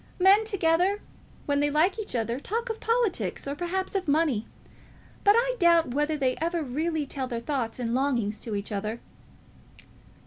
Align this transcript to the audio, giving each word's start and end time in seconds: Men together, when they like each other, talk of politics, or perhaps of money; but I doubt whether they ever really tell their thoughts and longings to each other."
Men 0.17 0.45
together, 0.45 0.99
when 1.45 1.59
they 1.59 1.69
like 1.69 1.99
each 1.99 2.15
other, 2.15 2.39
talk 2.39 2.71
of 2.71 2.79
politics, 2.79 3.47
or 3.47 3.53
perhaps 3.53 3.93
of 3.93 4.07
money; 4.07 4.47
but 5.23 5.35
I 5.37 5.55
doubt 5.59 5.93
whether 5.93 6.17
they 6.17 6.35
ever 6.37 6.63
really 6.63 7.05
tell 7.05 7.27
their 7.27 7.39
thoughts 7.39 7.77
and 7.77 7.93
longings 7.93 8.39
to 8.39 8.55
each 8.55 8.71
other." 8.71 8.99